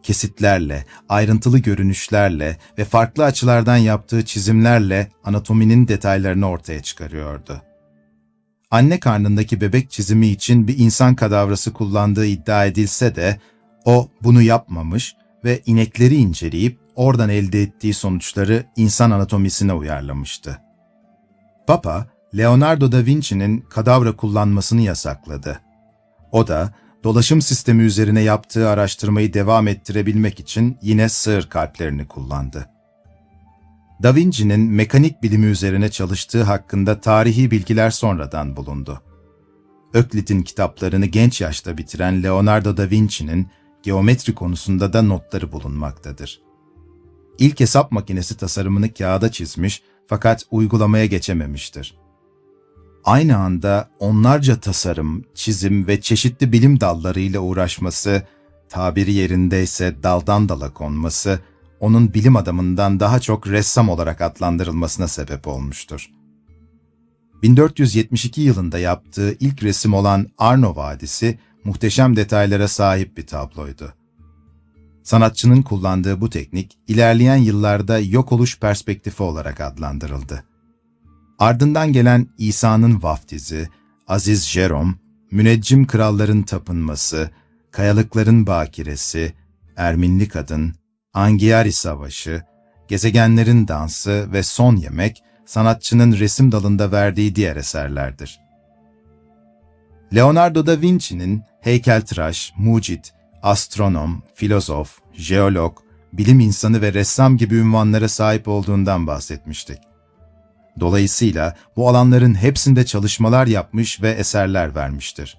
Kesitlerle, 0.03 0.85
ayrıntılı 1.09 1.59
görünüşlerle 1.59 2.59
ve 2.79 2.85
farklı 2.85 3.25
açılardan 3.25 3.77
yaptığı 3.77 4.25
çizimlerle 4.25 5.11
anatominin 5.25 5.89
detaylarını 5.89 6.49
ortaya 6.49 6.83
çıkarıyordu. 6.83 7.63
Anne 8.71 9.01
karnındaki 9.01 9.61
bebek 9.61 9.91
çizimi 9.91 10.27
için 10.27 10.69
bir 10.69 10.79
insan 10.79 11.15
kadavrası 11.15 11.73
kullandığı 11.73 12.27
iddia 12.27 12.65
edilse 12.65 13.17
de 13.17 13.41
o 13.85 14.09
bunu 14.23 14.43
yapmamış 14.43 15.15
ve 15.45 15.63
inekleri 15.67 16.17
inceleyip 16.17 16.81
oradan 16.95 17.29
elde 17.29 17.63
ettiği 17.63 17.95
sonuçları 17.95 18.65
insan 18.77 19.11
anatomisine 19.11 19.73
uyarlamıştı. 19.73 20.59
Papa, 21.67 22.07
Leonardo 22.37 22.93
da 22.93 23.07
Vinci'nin 23.07 23.61
kadavra 23.61 24.17
kullanmasını 24.17 24.81
yasakladı. 24.81 25.61
O 26.33 26.49
da 26.49 26.75
dolaşım 27.05 27.43
sistemi 27.43 27.83
üzerine 27.83 28.21
yaptığı 28.21 28.69
araştırmayı 28.69 29.35
devam 29.35 29.69
ettirebilmek 29.69 30.41
için 30.41 30.79
yine 30.83 31.09
sığır 31.09 31.49
kalplerini 31.49 32.07
kullandı. 32.07 32.71
Da 34.03 34.15
Vinci'nin 34.15 34.61
mekanik 34.61 35.23
bilimi 35.23 35.47
üzerine 35.47 35.91
çalıştığı 35.91 36.43
hakkında 36.43 37.01
tarihi 37.01 37.51
bilgiler 37.51 37.91
sonradan 37.91 38.57
bulundu. 38.57 39.03
Öklit'in 39.95 40.43
kitaplarını 40.43 41.07
genç 41.07 41.41
yaşta 41.41 41.79
bitiren 41.79 42.23
Leonardo 42.23 42.77
da 42.77 42.91
Vinci'nin 42.91 43.49
geometri 43.83 44.35
konusunda 44.35 44.93
da 44.93 45.03
notları 45.03 45.53
bulunmaktadır. 45.53 46.43
İlk 47.39 47.61
hesap 47.61 47.93
makinesi 47.93 48.37
tasarımını 48.37 48.95
kağıda 48.95 49.33
çizmiş 49.33 49.83
fakat 50.07 50.47
uygulamaya 50.51 51.07
geçememiştir. 51.07 51.95
Aynı 53.05 53.37
anda 53.37 53.91
onlarca 53.99 54.61
tasarım, 54.61 55.25
çizim 55.35 55.87
ve 55.87 56.01
çeşitli 56.01 56.53
bilim 56.53 56.81
dallarıyla 56.81 57.41
uğraşması, 57.41 58.23
tabiri 58.69 59.13
yerindeyse 59.13 60.03
daldan 60.03 60.49
dala 60.49 60.75
konması, 60.75 61.41
onun 61.81 62.15
bilim 62.15 62.37
adamından 62.37 63.01
daha 63.01 63.21
çok 63.21 63.47
ressam 63.47 63.89
olarak 63.89 64.21
adlandırılmasına 64.21 65.09
sebep 65.09 65.49
olmuştur. 65.49 66.11
1472 67.43 68.41
yılında 68.41 68.79
yaptığı 68.79 69.37
ilk 69.41 69.63
resim 69.63 69.95
olan 69.95 70.27
Arno 70.39 70.77
Vadisi, 70.77 71.39
muhteşem 71.65 72.17
detaylara 72.17 72.69
sahip 72.69 73.17
bir 73.17 73.27
tabloydu. 73.27 73.95
Sanatçının 75.03 75.63
kullandığı 75.63 76.21
bu 76.21 76.31
teknik, 76.31 76.79
ilerleyen 76.89 77.37
yıllarda 77.37 77.99
yok 77.99 78.33
oluş 78.33 78.59
perspektifi 78.59 79.23
olarak 79.23 79.61
adlandırıldı. 79.61 80.45
Ardından 81.39 81.93
gelen 81.93 82.27
İsa'nın 82.39 83.03
vaftizi, 83.03 83.69
Aziz 84.09 84.47
Jerome, 84.49 84.95
müneccim 85.31 85.87
kralların 85.87 86.43
tapınması, 86.43 87.31
kayalıkların 87.71 88.47
bakiresi, 88.47 89.33
Erminli 89.77 90.29
kadın, 90.29 90.75
Angiari 91.15 91.73
Savaşı, 91.73 92.43
gezegenlerin 92.89 93.69
dansı 93.69 94.29
ve 94.33 94.43
son 94.43 94.77
yemek, 94.77 95.23
sanatçının 95.47 96.13
resim 96.13 96.53
dalında 96.53 96.93
verdiği 96.93 97.37
diğer 97.37 97.57
eserlerdir. 97.57 98.41
Leonardo 100.15 100.67
da 100.67 100.81
Vinci'nin 100.81 101.43
heykeltıraş, 101.61 102.53
mucit, 102.57 103.13
astronom, 103.43 104.23
filozof, 104.35 104.99
jeolog, 105.13 105.79
bilim 106.13 106.41
insanı 106.41 106.83
ve 106.83 106.93
ressam 106.93 107.37
gibi 107.37 107.55
ünvanlara 107.55 108.09
sahip 108.09 108.49
olduğundan 108.49 109.07
bahsetmiştik. 109.07 109.79
Dolayısıyla 110.81 111.57
bu 111.77 111.89
alanların 111.89 112.35
hepsinde 112.35 112.87
çalışmalar 112.87 113.47
yapmış 113.47 114.03
ve 114.03 114.11
eserler 114.11 114.75
vermiştir. 114.75 115.39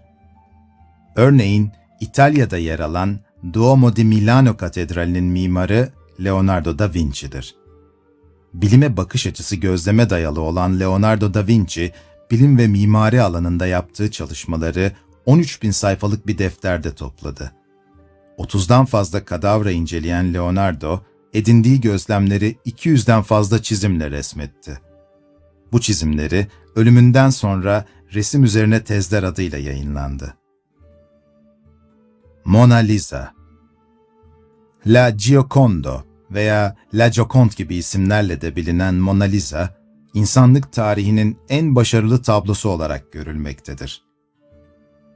Örneğin 1.15 1.71
İtalya'da 1.99 2.57
yer 2.57 2.79
alan 2.79 3.19
Duomo 3.53 3.95
di 3.95 4.03
Milano 4.03 4.57
Katedrali'nin 4.57 5.23
mimarı 5.23 5.89
Leonardo 6.23 6.79
da 6.79 6.93
Vinci'dir. 6.93 7.55
Bilime 8.53 8.97
bakış 8.97 9.27
açısı 9.27 9.55
gözleme 9.55 10.09
dayalı 10.09 10.41
olan 10.41 10.79
Leonardo 10.79 11.33
da 11.33 11.47
Vinci, 11.47 11.93
bilim 12.31 12.57
ve 12.57 12.67
mimari 12.67 13.21
alanında 13.21 13.67
yaptığı 13.67 14.11
çalışmaları 14.11 14.91
13 15.25 15.63
bin 15.63 15.71
sayfalık 15.71 16.27
bir 16.27 16.37
defterde 16.37 16.95
topladı. 16.95 17.51
30'dan 18.37 18.85
fazla 18.85 19.25
kadavra 19.25 19.71
inceleyen 19.71 20.33
Leonardo, 20.33 21.01
edindiği 21.33 21.81
gözlemleri 21.81 22.55
200'den 22.65 23.21
fazla 23.21 23.61
çizimle 23.61 24.11
resmetti. 24.11 24.79
Bu 25.71 25.81
çizimleri 25.81 26.47
ölümünden 26.75 27.29
sonra 27.29 27.85
resim 28.13 28.43
üzerine 28.43 28.83
tezler 28.83 29.23
adıyla 29.23 29.57
yayınlandı. 29.57 30.33
Mona 32.45 32.75
Lisa 32.75 33.33
La 34.87 35.09
Giocondo 35.09 36.03
veya 36.31 36.75
La 36.93 37.07
Gioconde 37.07 37.53
gibi 37.57 37.75
isimlerle 37.75 38.41
de 38.41 38.55
bilinen 38.55 38.95
Mona 38.95 39.23
Lisa, 39.23 39.80
insanlık 40.13 40.73
tarihinin 40.73 41.37
en 41.49 41.75
başarılı 41.75 42.21
tablosu 42.21 42.69
olarak 42.69 43.11
görülmektedir. 43.11 44.01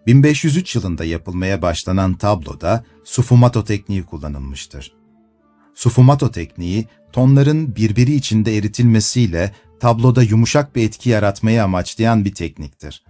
1503 0.08 0.75
yılında 0.75 1.05
yapılmaya 1.05 1.62
başlanan 1.62 2.13
tabloda 2.13 2.84
sufumato 3.03 3.63
tekniği 3.63 4.03
kullanılmıştır. 4.03 4.93
Sufumato 5.73 6.31
tekniği, 6.31 6.88
tonların 7.12 7.75
birbiri 7.75 8.13
içinde 8.13 8.58
eritilmesiyle 8.58 9.51
tabloda 9.79 10.23
yumuşak 10.23 10.75
bir 10.75 10.84
etki 10.84 11.10
yaratmayı 11.10 11.63
amaçlayan 11.63 12.25
bir 12.25 12.36
tekniktir. 12.36 13.03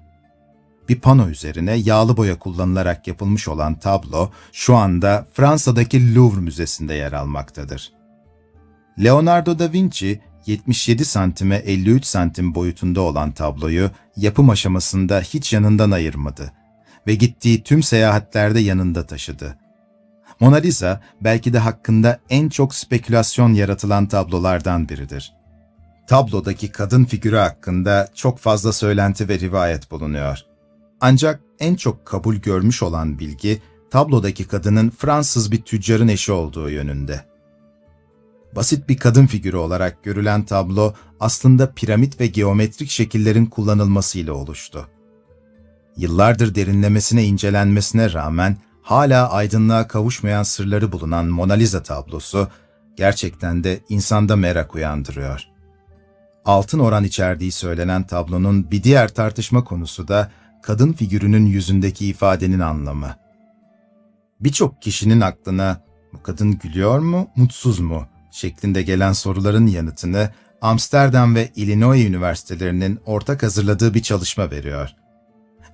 Bir 0.89 0.99
pano 0.99 1.27
üzerine 1.27 1.75
yağlı 1.75 2.17
boya 2.17 2.39
kullanılarak 2.39 3.07
yapılmış 3.07 3.47
olan 3.47 3.79
tablo, 3.79 4.31
şu 4.51 4.75
anda 4.75 5.27
Fransa'daki 5.33 6.15
Louvre 6.15 6.41
Müzesi'nde 6.41 6.93
yer 6.93 7.13
almaktadır. 7.13 7.91
Leonardo 9.03 9.59
da 9.59 9.73
Vinci, 9.73 10.21
77 10.45 11.05
santime 11.05 11.55
53 11.55 12.05
santim 12.05 12.55
boyutunda 12.55 13.01
olan 13.01 13.31
tabloyu 13.31 13.91
yapım 14.17 14.49
aşamasında 14.49 15.19
hiç 15.21 15.53
yanından 15.53 15.91
ayırmadı 15.91 16.51
ve 17.07 17.15
gittiği 17.15 17.63
tüm 17.63 17.83
seyahatlerde 17.83 18.59
yanında 18.59 19.05
taşıdı. 19.05 19.57
Mona 20.39 20.55
Lisa 20.55 21.01
belki 21.21 21.53
de 21.53 21.59
hakkında 21.59 22.19
en 22.29 22.49
çok 22.49 22.75
spekülasyon 22.75 23.53
yaratılan 23.53 24.07
tablolardan 24.07 24.89
biridir. 24.89 25.33
Tablodaki 26.07 26.71
kadın 26.71 27.05
figürü 27.05 27.35
hakkında 27.35 28.07
çok 28.15 28.39
fazla 28.39 28.73
söylenti 28.73 29.29
ve 29.29 29.39
rivayet 29.39 29.91
bulunuyor. 29.91 30.39
Ancak 31.01 31.41
en 31.59 31.75
çok 31.75 32.05
kabul 32.05 32.35
görmüş 32.35 32.83
olan 32.83 33.19
bilgi, 33.19 33.61
tablodaki 33.91 34.47
kadının 34.47 34.89
Fransız 34.89 35.51
bir 35.51 35.61
tüccarın 35.61 36.07
eşi 36.07 36.31
olduğu 36.31 36.69
yönünde. 36.69 37.34
Basit 38.55 38.89
bir 38.89 38.97
kadın 38.97 39.25
figürü 39.25 39.57
olarak 39.57 40.03
görülen 40.03 40.43
tablo 40.43 40.93
aslında 41.19 41.71
piramit 41.71 42.19
ve 42.19 42.27
geometrik 42.27 42.89
şekillerin 42.89 43.45
kullanılmasıyla 43.45 44.33
oluştu. 44.33 44.87
Yıllardır 45.97 46.55
derinlemesine 46.55 47.25
incelenmesine 47.25 48.13
rağmen 48.13 48.57
hala 48.81 49.31
aydınlığa 49.31 49.87
kavuşmayan 49.87 50.43
sırları 50.43 50.91
bulunan 50.91 51.25
Mona 51.25 51.53
Lisa 51.53 51.83
tablosu 51.83 52.47
gerçekten 52.95 53.63
de 53.63 53.79
insanda 53.89 54.35
merak 54.35 54.75
uyandırıyor. 54.75 55.41
Altın 56.45 56.79
oran 56.79 57.03
içerdiği 57.03 57.51
söylenen 57.51 58.07
tablonun 58.07 58.71
bir 58.71 58.83
diğer 58.83 59.13
tartışma 59.13 59.63
konusu 59.63 60.07
da 60.07 60.31
kadın 60.63 60.93
figürünün 60.93 61.45
yüzündeki 61.45 62.07
ifadenin 62.07 62.59
anlamı. 62.59 63.15
Birçok 64.39 64.81
kişinin 64.81 65.21
aklına 65.21 65.81
bu 66.13 66.23
kadın 66.23 66.59
gülüyor 66.59 66.99
mu, 66.99 67.27
mutsuz 67.35 67.79
mu 67.79 68.07
şeklinde 68.35 68.81
gelen 68.81 69.13
soruların 69.13 69.67
yanıtını 69.67 70.29
Amsterdam 70.61 71.35
ve 71.35 71.51
Illinois 71.55 72.07
üniversitelerinin 72.07 72.99
ortak 73.05 73.43
hazırladığı 73.43 73.93
bir 73.93 74.01
çalışma 74.01 74.51
veriyor. 74.51 74.89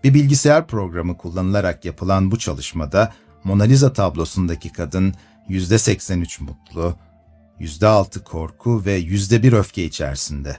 Bir 0.04 0.14
bilgisayar 0.14 0.68
programı 0.68 1.18
kullanılarak 1.18 1.86
yapılan 1.86 2.32
bu 2.32 2.40
çalışmada 2.40 3.14
Mona 3.44 3.64
Lisa 3.64 3.94
tablosundaki 3.94 4.74
kadın 4.74 5.14
%83 5.50 6.44
mutlu, 6.44 6.96
%6 7.60 8.24
korku 8.24 8.86
ve 8.86 9.00
%1 9.00 9.56
öfke 9.56 9.86
içerisinde. 9.86 10.58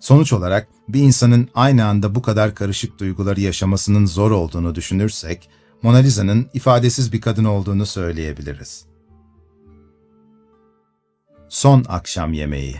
Sonuç 0.00 0.32
olarak 0.32 0.68
bir 0.88 1.00
insanın 1.00 1.48
aynı 1.54 1.86
anda 1.86 2.14
bu 2.14 2.22
kadar 2.22 2.54
karışık 2.54 2.98
duyguları 2.98 3.40
yaşamasının 3.40 4.06
zor 4.06 4.30
olduğunu 4.30 4.74
düşünürsek, 4.74 5.48
Mona 5.82 5.96
Lisa'nın 5.96 6.50
ifadesiz 6.54 7.12
bir 7.12 7.20
kadın 7.20 7.44
olduğunu 7.44 7.86
söyleyebiliriz. 7.86 8.89
Son 11.50 11.84
Akşam 11.88 12.32
Yemeği 12.32 12.76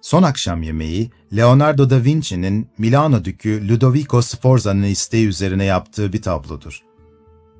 Son 0.00 0.22
Akşam 0.22 0.62
Yemeği, 0.62 1.10
Leonardo 1.36 1.90
da 1.90 2.04
Vinci'nin 2.04 2.68
Milano 2.78 3.24
Dükü 3.24 3.68
Ludovico 3.68 4.22
Sforza'nın 4.22 4.82
isteği 4.82 5.26
üzerine 5.26 5.64
yaptığı 5.64 6.12
bir 6.12 6.22
tablodur. 6.22 6.80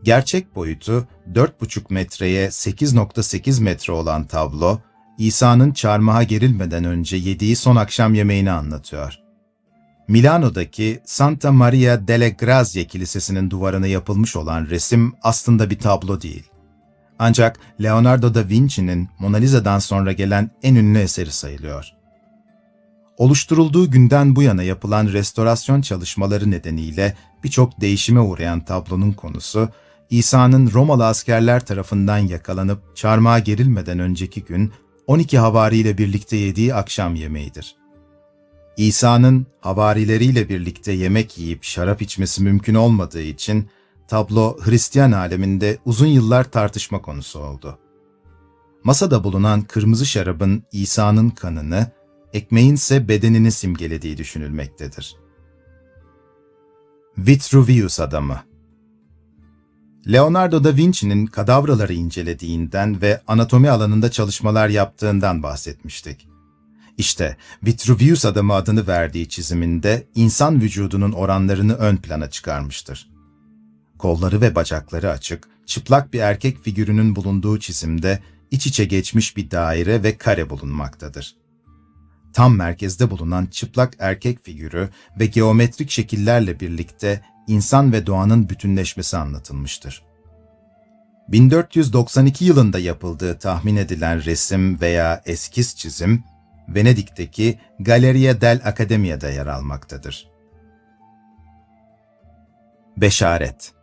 Gerçek 0.02 0.56
boyutu 0.56 1.06
4,5 1.32 1.80
metreye 1.90 2.46
8,8 2.46 3.62
metre 3.62 3.92
olan 3.92 4.26
tablo, 4.26 4.78
İsa'nın 5.18 5.72
çarmıha 5.72 6.22
gerilmeden 6.22 6.84
önce 6.84 7.16
yediği 7.16 7.56
son 7.56 7.76
akşam 7.76 8.14
yemeğini 8.14 8.50
anlatıyor. 8.50 9.18
Milano'daki 10.08 11.00
Santa 11.04 11.52
Maria 11.52 12.08
delle 12.08 12.30
Grazie 12.30 12.86
Kilisesi'nin 12.86 13.50
duvarına 13.50 13.86
yapılmış 13.86 14.36
olan 14.36 14.66
resim 14.66 15.12
aslında 15.22 15.70
bir 15.70 15.78
tablo 15.78 16.20
değil. 16.20 16.51
Ancak 17.24 17.58
Leonardo 17.82 18.34
da 18.34 18.48
Vinci'nin 18.48 19.08
Mona 19.18 19.36
Lisa'dan 19.36 19.78
sonra 19.78 20.12
gelen 20.12 20.50
en 20.62 20.74
ünlü 20.74 20.98
eseri 20.98 21.32
sayılıyor. 21.32 21.92
Oluşturulduğu 23.16 23.90
günden 23.90 24.36
bu 24.36 24.42
yana 24.42 24.62
yapılan 24.62 25.06
restorasyon 25.06 25.80
çalışmaları 25.80 26.50
nedeniyle 26.50 27.16
birçok 27.44 27.80
değişime 27.80 28.20
uğrayan 28.20 28.64
tablonun 28.64 29.12
konusu, 29.12 29.68
İsa'nın 30.10 30.70
Romalı 30.72 31.06
askerler 31.06 31.66
tarafından 31.66 32.18
yakalanıp 32.18 32.96
çarmıha 32.96 33.38
gerilmeden 33.38 33.98
önceki 33.98 34.44
gün 34.44 34.72
12 35.06 35.38
havariyle 35.38 35.98
birlikte 35.98 36.36
yediği 36.36 36.74
akşam 36.74 37.14
yemeğidir. 37.14 37.76
İsa'nın 38.76 39.46
havarileriyle 39.60 40.48
birlikte 40.48 40.92
yemek 40.92 41.38
yiyip 41.38 41.64
şarap 41.64 42.02
içmesi 42.02 42.42
mümkün 42.42 42.74
olmadığı 42.74 43.22
için 43.22 43.68
tablo 44.12 44.56
Hristiyan 44.60 45.12
aleminde 45.12 45.78
uzun 45.84 46.06
yıllar 46.06 46.44
tartışma 46.44 47.02
konusu 47.02 47.38
oldu. 47.38 47.78
Masada 48.84 49.24
bulunan 49.24 49.62
kırmızı 49.62 50.06
şarabın 50.06 50.62
İsa'nın 50.72 51.30
kanını, 51.30 51.90
ekmeğin 52.32 52.74
ise 52.74 53.08
bedenini 53.08 53.52
simgelediği 53.52 54.16
düşünülmektedir. 54.16 55.16
Vitruvius 57.18 58.00
Adamı 58.00 58.40
Leonardo 60.12 60.64
da 60.64 60.76
Vinci'nin 60.76 61.26
kadavraları 61.26 61.92
incelediğinden 61.92 63.02
ve 63.02 63.20
anatomi 63.26 63.70
alanında 63.70 64.10
çalışmalar 64.10 64.68
yaptığından 64.68 65.42
bahsetmiştik. 65.42 66.28
İşte 66.98 67.36
Vitruvius 67.66 68.24
adamı 68.24 68.54
adını 68.54 68.86
verdiği 68.86 69.28
çiziminde 69.28 70.06
insan 70.14 70.60
vücudunun 70.60 71.12
oranlarını 71.12 71.74
ön 71.74 71.96
plana 71.96 72.30
çıkarmıştır. 72.30 73.11
Kolları 74.02 74.40
ve 74.40 74.54
bacakları 74.54 75.10
açık, 75.10 75.48
çıplak 75.66 76.12
bir 76.12 76.20
erkek 76.20 76.64
figürünün 76.64 77.16
bulunduğu 77.16 77.58
çizimde 77.58 78.22
iç 78.50 78.66
içe 78.66 78.84
geçmiş 78.84 79.36
bir 79.36 79.50
daire 79.50 80.02
ve 80.02 80.18
kare 80.18 80.50
bulunmaktadır. 80.50 81.36
Tam 82.32 82.56
merkezde 82.56 83.10
bulunan 83.10 83.46
çıplak 83.46 83.96
erkek 83.98 84.44
figürü 84.44 84.88
ve 85.20 85.26
geometrik 85.26 85.90
şekillerle 85.90 86.60
birlikte 86.60 87.24
insan 87.46 87.92
ve 87.92 88.06
doğanın 88.06 88.48
bütünleşmesi 88.48 89.16
anlatılmıştır. 89.16 90.02
1492 91.28 92.44
yılında 92.44 92.78
yapıldığı 92.78 93.38
tahmin 93.38 93.76
edilen 93.76 94.24
resim 94.24 94.80
veya 94.80 95.22
eskiz 95.26 95.76
çizim, 95.76 96.24
Venedik'teki 96.68 97.60
Galleria 97.80 98.40
del 98.40 98.60
Accademia'da 98.64 99.30
yer 99.30 99.46
almaktadır. 99.46 100.28
Beşaret 102.96 103.81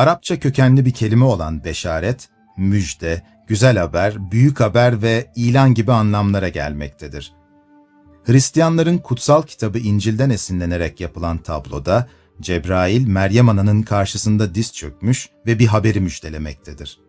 Arapça 0.00 0.40
kökenli 0.40 0.84
bir 0.84 0.90
kelime 0.90 1.24
olan 1.24 1.64
beşaret, 1.64 2.28
müjde, 2.56 3.22
güzel 3.46 3.78
haber, 3.78 4.30
büyük 4.30 4.60
haber 4.60 5.02
ve 5.02 5.30
ilan 5.36 5.74
gibi 5.74 5.92
anlamlara 5.92 6.48
gelmektedir. 6.48 7.32
Hristiyanların 8.24 8.98
kutsal 8.98 9.42
kitabı 9.42 9.78
İncil'den 9.78 10.30
esinlenerek 10.30 11.00
yapılan 11.00 11.38
tabloda, 11.38 12.08
Cebrail, 12.40 13.06
Meryem 13.06 13.48
Ana'nın 13.48 13.82
karşısında 13.82 14.54
diz 14.54 14.74
çökmüş 14.74 15.28
ve 15.46 15.58
bir 15.58 15.66
haberi 15.66 16.00
müjdelemektedir. 16.00 17.00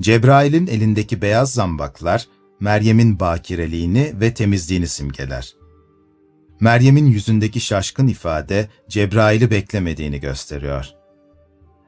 Cebrail'in 0.00 0.66
elindeki 0.66 1.22
beyaz 1.22 1.52
zambaklar, 1.52 2.26
Meryem'in 2.60 3.20
bakireliğini 3.20 4.12
ve 4.20 4.34
temizliğini 4.34 4.88
simgeler. 4.88 5.54
Meryem'in 6.60 7.06
yüzündeki 7.06 7.60
şaşkın 7.60 8.06
ifade, 8.06 8.68
Cebrail'i 8.88 9.50
beklemediğini 9.50 10.20
gösteriyor. 10.20 11.01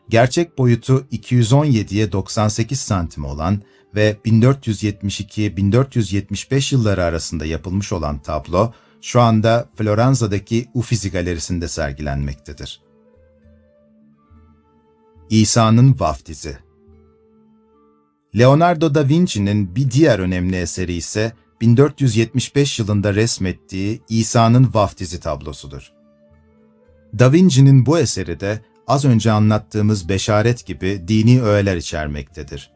Gerçek 0.08 0.58
boyutu 0.58 1.06
217'ye 1.12 2.12
98 2.12 2.80
santim 2.80 3.24
olan 3.24 3.62
ve 3.94 4.16
1472-1475 4.24 6.74
yılları 6.74 7.04
arasında 7.04 7.46
yapılmış 7.46 7.92
olan 7.92 8.18
tablo, 8.18 8.72
şu 9.00 9.20
anda 9.20 9.68
Floransa'daki 9.76 10.68
Uffizi 10.74 11.10
Galerisi'nde 11.10 11.68
sergilenmektedir. 11.68 12.80
İsa'nın 15.30 15.96
Vaftizi 15.98 16.58
Leonardo 18.38 18.94
da 18.94 19.08
Vinci'nin 19.08 19.76
bir 19.76 19.90
diğer 19.90 20.18
önemli 20.18 20.56
eseri 20.56 20.94
ise 20.94 21.32
1475 21.60 22.78
yılında 22.78 23.14
resmettiği 23.14 24.02
İsa'nın 24.08 24.70
Vaftizi 24.74 25.20
tablosudur. 25.20 25.92
Da 27.18 27.32
Vinci'nin 27.32 27.86
bu 27.86 27.98
eseri 27.98 28.40
de 28.40 28.60
az 28.86 29.04
önce 29.04 29.32
anlattığımız 29.32 30.08
beşaret 30.08 30.66
gibi 30.66 31.04
dini 31.08 31.42
öğeler 31.42 31.76
içermektedir. 31.76 32.70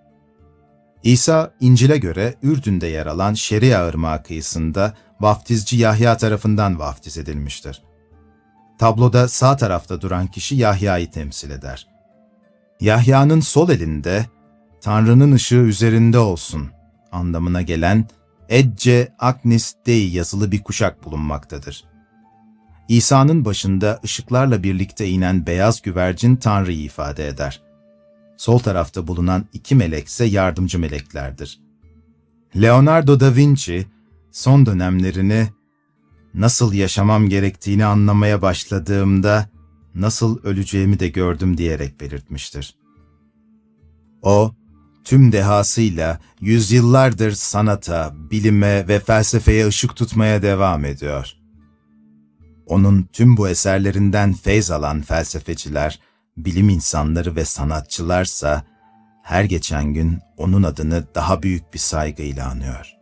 İsa, 1.02 1.54
İncil'e 1.60 1.98
göre 1.98 2.34
Ürdün'de 2.42 2.86
yer 2.86 3.06
alan 3.06 3.34
Şeria 3.34 3.88
Irmağı 3.88 4.22
kıyısında 4.22 4.94
vaftizci 5.20 5.76
Yahya 5.76 6.16
tarafından 6.16 6.78
vaftiz 6.78 7.18
edilmiştir. 7.18 7.82
Tabloda 8.78 9.28
sağ 9.28 9.56
tarafta 9.56 10.00
duran 10.00 10.26
kişi 10.26 10.56
Yahya'yı 10.56 11.10
temsil 11.10 11.50
eder. 11.50 11.86
Yahya'nın 12.80 13.40
sol 13.40 13.68
elinde 13.70 14.26
Tanrı'nın 14.80 15.32
ışığı 15.32 15.56
üzerinde 15.56 16.18
olsun 16.18 16.70
anlamına 17.12 17.62
gelen 17.62 18.08
Ecce 18.48 19.12
Agnis 19.18 19.74
Dei 19.86 20.14
yazılı 20.14 20.52
bir 20.52 20.62
kuşak 20.62 21.04
bulunmaktadır. 21.04 21.84
İsa'nın 22.88 23.44
başında 23.44 24.00
ışıklarla 24.04 24.62
birlikte 24.62 25.08
inen 25.08 25.46
beyaz 25.46 25.82
güvercin 25.82 26.36
Tanrı'yı 26.36 26.80
ifade 26.80 27.28
eder. 27.28 27.62
Sol 28.36 28.58
tarafta 28.58 29.06
bulunan 29.06 29.44
iki 29.52 29.74
melek 29.74 30.08
ise 30.08 30.24
yardımcı 30.24 30.78
meleklerdir. 30.78 31.60
Leonardo 32.56 33.20
da 33.20 33.36
Vinci, 33.36 33.86
son 34.32 34.66
dönemlerini 34.66 35.48
nasıl 36.34 36.72
yaşamam 36.72 37.28
gerektiğini 37.28 37.84
anlamaya 37.84 38.42
başladığımda 38.42 39.50
nasıl 39.94 40.42
öleceğimi 40.42 41.00
de 41.00 41.08
gördüm 41.08 41.58
diyerek 41.58 42.00
belirtmiştir. 42.00 42.74
O, 44.22 44.52
tüm 45.04 45.32
dehasıyla 45.32 46.18
yüzyıllardır 46.40 47.32
sanata, 47.32 48.14
bilime 48.30 48.88
ve 48.88 49.00
felsefeye 49.00 49.66
ışık 49.66 49.96
tutmaya 49.96 50.42
devam 50.42 50.84
ediyor. 50.84 51.37
Onun 52.68 53.08
tüm 53.12 53.36
bu 53.36 53.48
eserlerinden 53.48 54.32
feyz 54.32 54.70
alan 54.70 55.02
felsefeciler, 55.02 56.00
bilim 56.36 56.68
insanları 56.68 57.36
ve 57.36 57.44
sanatçılarsa 57.44 58.62
her 59.22 59.44
geçen 59.44 59.84
gün 59.94 60.18
onun 60.36 60.62
adını 60.62 61.04
daha 61.14 61.42
büyük 61.42 61.74
bir 61.74 61.78
saygıyla 61.78 62.48
anıyor. 62.48 62.97